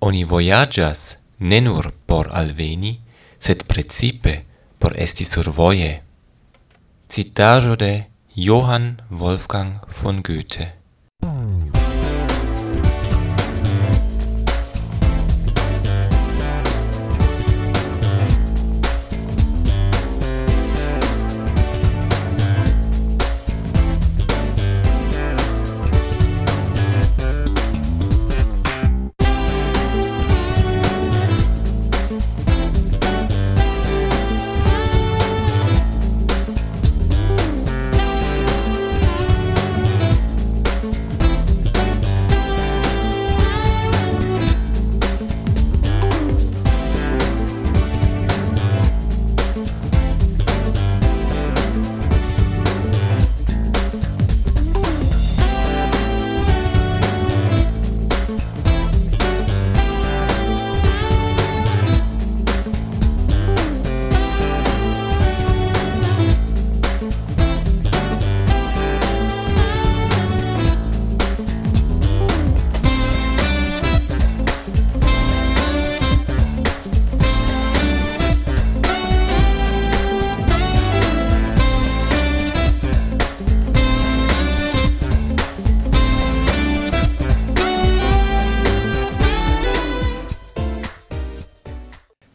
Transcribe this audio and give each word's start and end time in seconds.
Oni 0.00 0.24
voyagas 0.24 1.18
ne 1.38 1.60
nur 1.60 1.92
por 2.06 2.30
alveni, 2.32 3.00
sed 3.38 3.64
precipe 3.68 4.44
por 4.78 4.96
esti 4.96 5.24
survoje. 5.24 6.02
Citajo 7.08 7.76
de 7.76 8.06
Johann 8.34 9.02
Wolfgang 9.10 9.80
von 9.88 10.22
Goethe 10.22 10.79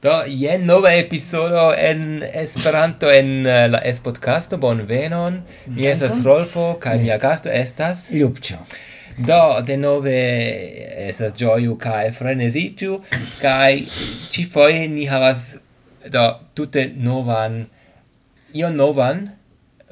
Do, 0.05 0.23
jen 0.27 0.65
nova 0.65 0.91
episodo 0.93 1.73
en 1.73 2.23
Esperanto 2.33 3.09
en 3.09 3.47
eh, 3.47 3.67
la 3.67 3.79
Espodcasto, 3.79 4.57
bonvenon. 4.57 5.39
Mi 5.65 5.87
estas 5.89 6.19
Rolfo, 6.23 6.65
kaj 6.79 6.99
mia 7.01 7.15
gasto 7.17 7.49
estas... 7.49 8.11
Lupcio. 8.13 8.59
Do, 9.17 9.39
de 9.65 9.77
nove 9.81 10.19
estas 11.07 11.33
gioiu 11.39 11.73
kaj 11.81 12.11
freneziĝu, 12.19 12.99
kaj 13.41 13.79
ĉifoje 14.35 14.83
ni 14.93 15.07
havas 15.09 15.55
do 16.13 16.27
tute 16.53 16.91
novan, 17.07 17.63
io 18.53 18.69
novan 18.69 19.31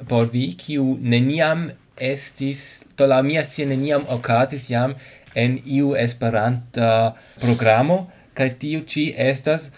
por 0.08 0.30
vi, 0.30 0.52
kiu 0.54 0.92
neniam 1.00 1.72
estis, 1.98 2.84
do 2.94 3.10
la 3.10 3.18
mia 3.26 3.42
sia 3.42 3.66
neniam 3.66 4.06
okazis 4.14 4.68
jam 4.70 4.94
en 5.34 5.58
iu 5.66 5.96
Esperanta 5.98 7.16
programo, 7.42 8.04
kaj 8.34 8.48
tiu 8.62 8.86
ci 8.86 9.08
estas 9.18 9.72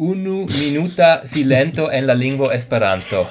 unu 0.00 0.46
minuta 0.46 1.26
silento 1.26 1.90
en 1.92 2.06
la 2.06 2.14
lingvo 2.14 2.52
Esperanto. 2.52 3.26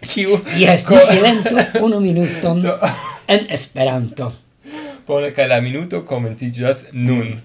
Kiu 0.00 0.38
Yes, 0.56 0.88
ni 0.88 0.96
silento 1.00 1.54
unu 1.82 2.00
minuton 2.00 2.62
en 3.26 3.46
Esperanto. 3.50 4.32
Bone, 5.06 5.32
kaj 5.34 5.48
la 5.50 5.60
minuto 5.60 6.04
komenciĝas 6.06 6.84
nun. 6.92 7.40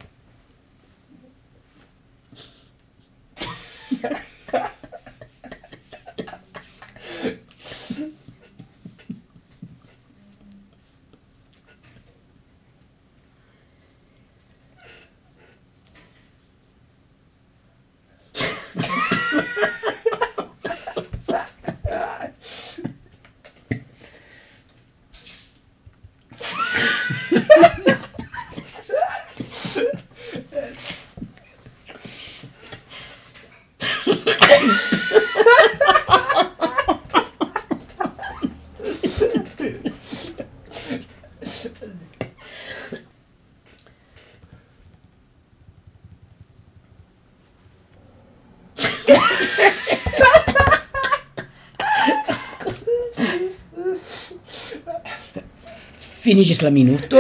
Finisce 56.22 56.62
la 56.62 56.70
minuto. 56.70 57.18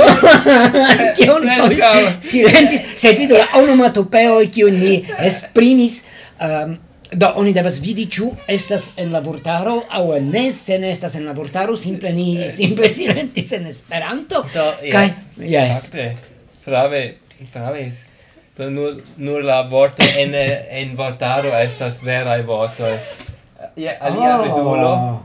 che 1.15 1.29
un 1.29 1.43
silenti 2.19 2.81
sentito 2.95 3.35
la 3.35 3.47
onomatopeo 3.53 4.47
che 4.49 4.69
ni 4.69 5.03
esprimis 5.17 6.03
um, 6.39 6.77
do 7.11 7.27
oni 7.35 7.51
devas 7.53 7.79
vidi 7.83 8.05
ĉu 8.07 8.29
estas 8.47 8.91
en 8.97 9.11
la 9.11 9.19
vortaro 9.19 9.75
aŭ 9.89 10.05
ne 10.23 10.45
se 10.55 10.77
ne 10.79 10.91
estas 10.91 11.15
en 11.19 11.25
la 11.27 11.33
vortaro 11.35 11.75
simple 11.77 12.13
ni 12.15 12.37
eh. 12.37 12.51
simple 12.55 12.87
silentis 12.87 13.51
en 13.51 13.67
Esperanto. 13.67 14.45
Do, 14.53 14.67
yes. 14.81 14.93
kaj 14.93 15.09
jes 15.37 15.91
prave 16.63 17.03
prave 17.51 17.91
do 18.57 18.69
nur 18.69 19.01
nur 19.17 19.43
la 19.43 19.61
vorto 19.63 20.03
en 20.17 20.35
en 20.35 20.95
vortaro 20.95 21.51
estas 21.63 22.03
verai 22.03 22.41
vorto 22.43 22.85
ja 23.75 23.91
eh, 23.91 23.97
alia 24.01 24.31
ah. 24.35 24.39
oh. 24.39 24.45
vedulo 24.45 25.21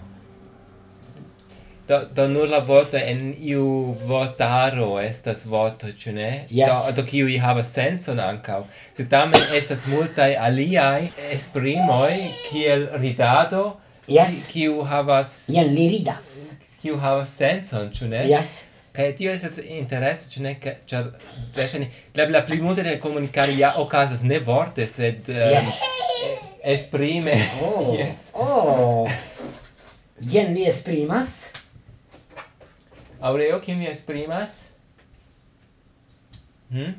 do 1.88 2.04
do 2.14 2.28
nur 2.28 2.48
la 2.48 2.60
vorto 2.60 2.96
en 2.96 3.34
iu 3.40 3.96
vortaro 4.06 4.98
estas 5.00 5.46
vorto 5.46 5.86
ĉu 5.86 6.12
ne? 6.12 6.46
Yes. 6.50 6.86
do 6.86 7.02
do 7.02 7.06
kiu 7.06 7.28
i 7.28 7.38
havas 7.38 7.72
senson 7.72 8.20
ankaŭ. 8.20 8.64
Se 8.96 9.08
tamen 9.08 9.42
estas 9.54 9.86
multaj 9.86 10.34
aliaj 10.36 11.08
esprimoj 11.32 12.12
kiel 12.48 12.88
ridado? 13.02 13.76
Yes. 14.08 14.46
kiu 14.50 14.82
havas 14.82 15.48
jen 15.48 15.74
li 15.74 15.88
ridas. 15.88 16.56
kiu 16.82 16.98
havas 16.98 17.36
senson 17.38 17.90
ĉu 17.94 18.08
ne? 18.08 18.26
Yes. 18.30 18.64
Kaj 18.96 19.10
tio 19.16 19.32
estas 19.32 19.58
interese, 19.60 20.30
ĉu 20.32 20.42
ne? 20.42 20.54
Ĉar 20.88 21.10
verŝajne 21.56 21.90
la, 22.16 22.24
la 22.32 22.40
plimulto 22.46 22.82
de 22.82 22.96
komunikado 23.00 23.52
ja 23.52 23.74
okazas 23.82 24.22
ne 24.24 24.38
vorte, 24.40 24.86
sed 24.88 25.28
um, 25.28 25.42
yes. 25.52 25.76
Eh, 26.26 26.38
esprime. 26.74 27.36
Oh. 27.62 27.92
yes. 27.98 28.30
Oh. 28.32 29.10
Jen 30.32 30.54
li 30.56 30.64
esprimas. 30.64 31.36
Aureo, 33.20 33.60
kion 33.60 33.84
vi 33.84 33.90
esprimas? 33.90 34.56
Hm? 36.70 36.96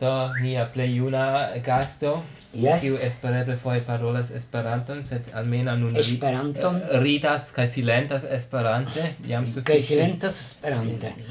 do 0.00 0.30
nia 0.42 0.66
plej 0.74 0.96
juna 0.96 1.48
gasto 1.64 2.22
Yes. 2.54 2.80
Kiu 2.80 2.94
espereble 2.94 3.58
foje 3.62 3.80
parolas 3.84 4.30
Esperanton, 4.30 5.02
sed 5.04 5.26
almena 5.34 5.74
nun 5.76 5.96
Esperanton 5.96 6.76
eh, 6.80 7.00
ridas 7.02 7.50
kaj 7.52 7.66
silentas 7.68 8.24
Esperante, 8.24 9.04
jam 9.28 9.44
sufiĉe. 9.46 9.64
Kaj 9.68 9.80
silentas 9.80 10.40
Esperante. 10.40 11.12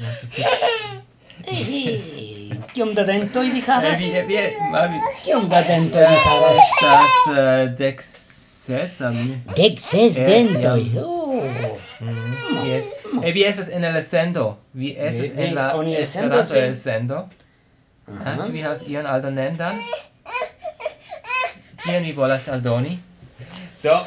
Kiom 2.74 2.94
da 2.94 3.04
dentoj 3.04 3.50
vi 3.50 3.60
havas? 3.66 4.00
Vi, 4.00 4.22
vi, 4.28 4.36
vi, 4.36 5.00
Kiom 5.24 5.48
da 5.48 5.62
dentoj 5.66 6.06
vi 6.06 6.14
eh, 6.14 6.28
havas? 6.28 6.56
Estas 6.62 7.18
eh, 7.34 7.74
dek 7.78 8.02
ses, 8.02 9.00
ami. 9.00 9.40
Dek 9.56 9.80
ses 9.82 10.14
dentoj. 10.14 10.86
Oh. 11.02 11.42
Mm-hmm. 12.00 12.70
Yes. 12.70 12.84
E 13.24 13.32
vi 13.32 13.42
estas 13.42 13.68
en 13.74 13.84
el 13.84 14.02
sendo. 14.06 14.56
Vi 14.72 14.94
estas 14.98 15.34
en 15.36 15.54
la 15.54 15.72
Esperanto-elsendo. 15.98 17.26
Uh 18.10 18.16
-huh. 18.24 18.46
Ĉu 18.46 18.52
vi 18.52 18.60
havas 18.60 18.80
ion 18.88 19.06
aldonendan? 19.06 19.76
Kion 21.84 22.02
vi 22.02 22.12
volas 22.12 22.48
aldoni? 22.48 22.98
Do, 23.82 23.98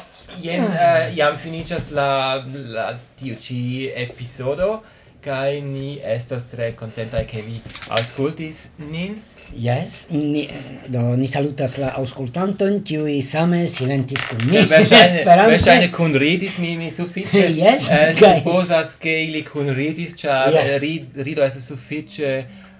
jen 0.42 0.64
uh, 0.64 1.16
jam 1.16 1.38
finiĝas 1.38 1.90
la, 1.90 2.42
la 2.66 2.98
tiu 3.20 3.36
ĉi 3.36 3.92
episodo 3.96 4.82
kaj 5.24 5.60
ni 5.60 5.98
estas 6.04 6.48
tre 6.50 6.72
kontentaj 6.78 7.22
ke 7.30 7.42
vi 7.46 7.60
aŭskultis 7.94 8.64
nin. 8.90 9.20
Yes, 9.52 10.06
ni, 10.10 10.46
do 10.88 11.00
ni 11.20 11.26
salutas 11.28 11.76
la 11.78 11.90
auscultanton, 12.00 12.78
kiui 12.88 13.18
same 13.22 13.66
silentis 13.68 14.24
kun 14.30 14.46
ni, 14.48 14.58
esperante. 14.58 15.90
Kun 15.92 16.16
ridis, 16.16 16.56
mi, 16.58 16.76
mi 16.80 16.90
suffice. 16.90 17.44
yes, 17.52 17.90
eh, 17.92 18.14
okay. 18.14 18.38
Supposas, 18.40 18.96
che 18.98 19.18
ili 19.26 19.42
kun 19.44 19.68
ridis, 19.76 20.16
car 20.22 20.48
yes. 20.54 20.70
Eh, 20.70 20.78
rid, 20.86 21.20
rido 21.28 21.44
estes 21.44 21.68
suffice, 21.68 22.32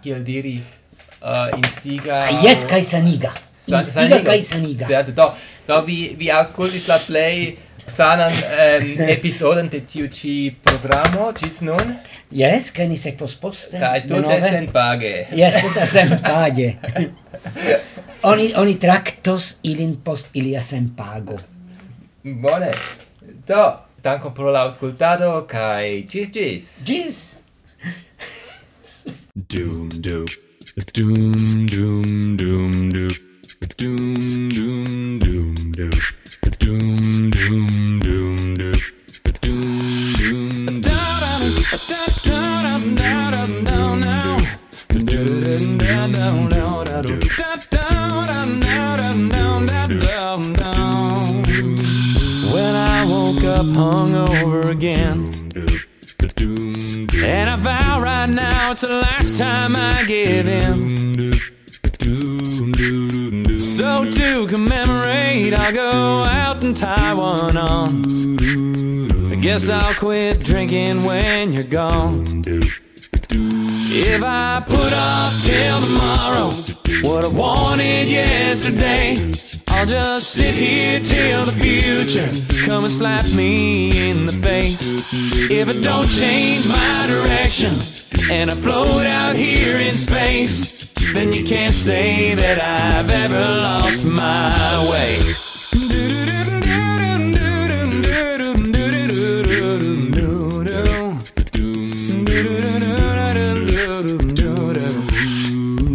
kiel 0.03 0.25
diri, 0.25 0.57
uh, 1.23 1.49
instiga 1.59 2.27
ah, 2.27 2.45
yes 2.45 2.65
kai 2.69 2.83
saniga 2.83 3.33
San, 3.55 3.81
instiga 3.81 4.09
saniga. 4.09 4.25
kai 4.31 4.41
saniga 4.43 4.87
certe 4.87 5.13
do 5.13 5.29
do 5.69 5.83
vi 5.87 6.15
vi 6.19 6.31
ascolti 6.31 6.83
la 6.89 6.99
play 6.99 7.57
sanan 7.87 8.33
um, 8.33 8.89
episodon 9.17 9.69
de 9.69 9.81
tiu 9.93 10.09
ci 10.09 10.35
programo 10.65 11.33
cis 11.39 11.61
nun 11.69 11.95
yes 12.31 12.71
kaj 12.75 12.89
ni 12.89 12.97
sekvos 12.97 13.37
poste 13.45 13.79
kaj 13.79 14.03
sen 14.49 14.67
page 14.73 15.15
yes 15.43 15.61
tutte 15.63 15.87
sen 15.95 16.19
page. 16.27 16.75
oni 18.23 18.53
oni 18.57 18.75
tractos 18.79 19.57
ilin 19.63 19.97
post 20.05 20.29
ilia 20.35 20.63
senpago 20.63 21.39
bone 22.25 22.75
do 23.47 23.65
Danko 24.03 24.31
pro 24.35 24.51
la 24.51 24.65
auscultado, 24.67 25.47
kai 25.47 26.09
cis 26.11 26.33
cis! 26.35 26.65
Cis! 26.87 27.39
doom 29.49 29.89
doom 30.03 30.27
Doom, 30.75 31.33
doom, 31.67 32.37
doom, 32.39 32.89
doom. 32.89 33.11
Doom, 33.77 34.15
doom, 34.49 35.19
doom, 35.19 35.71
doom. 35.71 35.95
Doom, 36.61 36.97
doom, 37.29 38.01
doom, 38.01 38.37
doom. 38.55 38.77
Doom, 39.35 39.43
doom, 39.43 40.13
doom. 40.15 40.53
When 52.51 52.75
I 52.75 53.05
woke 53.07 53.45
up 53.45 53.67
hungover 53.67 54.71
again. 54.71 55.31
And 57.25 57.49
I 57.49 57.57
vow 57.57 58.01
right 58.01 58.29
now 58.29 58.73
it's 58.73 58.81
the 58.81 58.89
last 58.89 59.39
time 59.39 59.77
I 59.77 60.05
give 60.07 60.49
in 60.49 61.13
So 63.59 64.11
to 64.11 64.47
commemorate, 64.49 65.55
I'll 65.55 65.73
go 65.73 66.25
out 66.25 66.65
and 66.65 66.77
tie 66.77 67.15
one 67.15 67.57
on. 67.57 68.05
I 69.31 69.37
guess 69.37 69.69
I'll 69.69 69.95
quit 69.95 70.41
drinking 70.41 71.05
when 71.05 71.53
you're 71.53 71.63
gone. 71.65 72.25
If 73.95 74.23
I 74.25 74.63
put 74.67 74.93
off 74.95 75.45
till 75.45 75.81
tomorrow 75.83 76.49
what 77.03 77.25
I 77.25 77.29
wanted 77.29 78.09
yesterday, 78.09 79.17
I'll 79.69 79.85
just 79.85 80.31
sit 80.31 80.55
here 80.55 80.99
till 80.99 81.45
the 81.45 81.53
future 81.53 82.25
come 82.65 82.85
and 82.85 82.93
slap 82.93 83.27
me 83.33 84.09
in 84.09 84.25
the 84.25 84.33
face. 84.33 84.93
If 85.51 85.69
I 85.69 85.79
don't 85.79 86.09
change 86.09 86.67
my 86.67 87.07
direction 87.07 87.75
and 88.31 88.51
I 88.51 88.55
float 88.55 89.05
out 89.05 89.37
here 89.37 89.77
in 89.77 89.93
space, 89.93 90.87
then 91.13 91.35
you 91.35 91.45
can't 91.45 91.77
say 91.77 92.35
that 92.35 92.63
I've 92.63 93.11
ever 93.11 93.45
lost 93.45 94.07
my 94.07 94.49
way. 94.91 95.52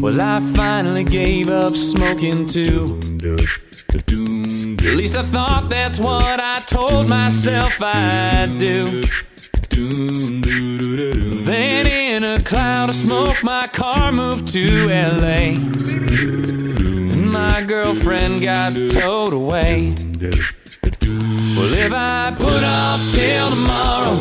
Well, 0.08 0.22
I 0.22 0.40
finally 0.56 1.04
gave 1.04 1.50
up 1.50 1.72
smoking 1.72 2.48
too. 2.48 2.98
At 3.94 4.96
least 4.96 5.18
I 5.18 5.22
thought 5.22 5.70
that's 5.70 6.00
what 6.00 6.40
I 6.40 6.60
told 6.60 7.10
myself 7.10 7.78
I'd 7.82 8.58
do. 8.58 9.04
Then 11.44 11.88
in 11.88 12.24
a 12.24 12.42
cloud 12.42 12.88
of 12.88 12.96
smoke, 12.96 13.44
my 13.44 13.68
car 13.68 14.14
moved 14.14 14.48
to 14.54 14.88
LA. 14.88 15.58
And 17.12 17.30
my 17.30 17.66
girlfriend 17.68 18.42
got 18.42 18.76
towed 18.90 19.34
away. 19.34 19.94
Well, 21.02 21.74
if 21.74 21.92
I 21.92 22.34
put 22.34 22.64
off 22.64 23.12
till 23.14 23.50
tomorrow 23.50 24.20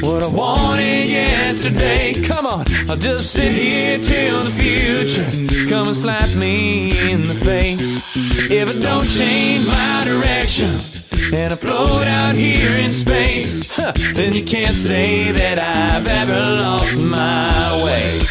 what 0.00 0.22
I 0.22 0.26
wanted 0.26 1.08
yesterday, 1.08 2.14
come 2.22 2.46
on, 2.46 2.64
I'll 2.88 2.96
just 2.96 3.32
sit 3.32 3.52
here 3.52 3.98
till 3.98 4.42
the 4.42 4.50
future 4.50 5.46
come 5.68 5.88
and 5.88 5.96
slap 5.96 6.34
me 6.34 7.10
in 7.10 7.22
the 7.22 7.34
face. 7.34 8.16
If 8.50 8.68
I 8.68 8.78
don't 8.78 9.08
change 9.08 9.66
my 9.66 10.04
direction 10.06 10.70
and 11.34 11.52
I 11.52 11.56
float 11.56 12.06
out 12.06 12.34
here 12.34 12.76
in 12.76 12.90
space, 12.90 13.76
huh, 13.76 13.92
then 14.14 14.32
you 14.32 14.44
can't 14.44 14.76
say 14.76 15.32
that 15.32 15.58
I've 15.58 16.06
ever 16.06 16.40
lost 16.40 16.98
my 16.98 17.82
way 17.84 18.22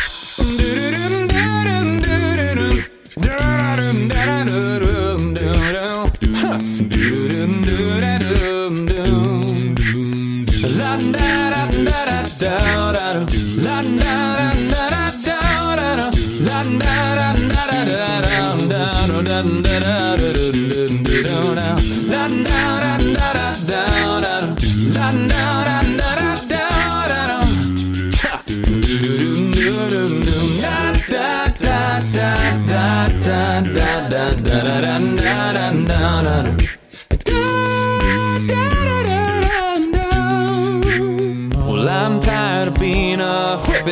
that 11.84 12.08
I 12.10 12.24
doubt. 12.40 12.98
I 12.98 13.05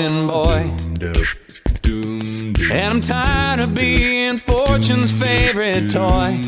boy. 0.09 0.75
And 2.71 2.93
I'm 2.93 3.01
tired 3.01 3.59
of 3.61 3.73
being 3.73 4.37
Fortune's 4.37 5.11
favorite 5.21 5.89
toy. 5.91 6.41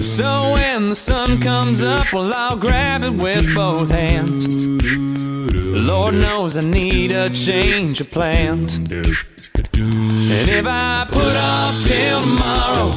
So 0.00 0.52
when 0.54 0.88
the 0.88 0.96
sun 0.96 1.40
comes 1.40 1.84
up, 1.84 2.12
well, 2.12 2.32
I'll 2.34 2.56
grab 2.56 3.04
it 3.04 3.12
with 3.12 3.54
both 3.54 3.90
hands. 3.90 4.66
Lord 4.66 6.14
knows 6.14 6.56
I 6.56 6.62
need 6.62 7.12
a 7.12 7.28
change 7.30 8.00
of 8.00 8.10
plans. 8.10 8.78
And 8.78 8.90
if 8.98 10.66
I 10.66 11.06
put 11.08 11.36
off 11.36 11.86
till 11.86 12.20
tomorrow 12.20 12.90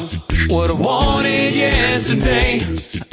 what 0.52 0.70
I 0.70 0.74
wanted 0.74 1.56
yesterday, 1.56 2.60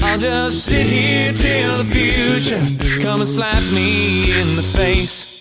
I'll 0.01 0.19
just 0.19 0.65
sit 0.65 0.87
here 0.87 1.33
till 1.33 1.77
the 1.77 1.85
future 1.85 2.59
come 3.01 3.21
and 3.21 3.29
slap 3.29 3.63
me 3.73 4.41
in 4.41 4.57
the 4.57 4.63
face. 4.63 5.37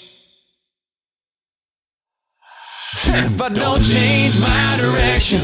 If 3.08 3.42
I 3.42 3.50
don't 3.50 3.84
change 3.84 4.40
my 4.40 4.78
direction 4.80 5.42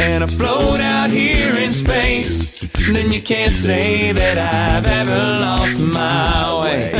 and 0.00 0.24
I 0.24 0.26
float 0.26 0.80
out 0.80 1.10
here 1.10 1.54
in 1.54 1.72
space, 1.72 2.62
then 2.90 3.12
you 3.12 3.22
can't 3.22 3.54
say 3.54 4.10
that 4.10 4.38
I've 4.38 4.86
ever 4.86 5.20
lost 5.20 5.78
my 5.78 6.60
way. 6.62 6.90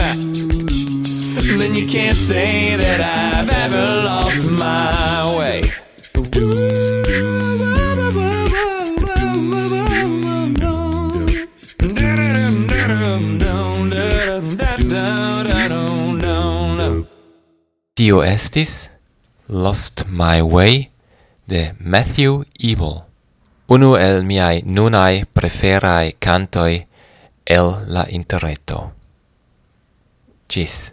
Then 1.58 1.74
you 1.74 1.86
can't 1.88 2.18
say 2.18 2.76
that 2.76 3.00
I've 3.00 3.50
ever 3.50 3.84
lost 4.04 4.48
my 4.48 5.36
way. 5.36 5.61
Tio 17.94 18.22
estis 18.24 18.90
Lost 19.48 20.04
My 20.08 20.40
Way 20.40 20.90
de 21.46 21.74
Matthew 21.78 22.44
Evil. 22.58 23.12
unu 23.68 23.96
el 23.96 24.24
miai 24.24 24.62
nunai 24.64 25.24
preferai 25.24 26.12
cantoi 26.18 26.86
el 27.46 27.68
la 27.86 28.04
interreto. 28.08 28.92
Cis. 30.48 30.92